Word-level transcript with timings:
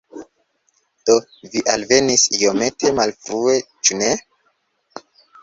Do, 1.09 1.17
vi 1.55 1.61
alvenis 1.73 2.23
iomete 2.39 2.93
malfrue, 3.01 3.55
ĉu 3.91 4.01
ne? 4.01 4.11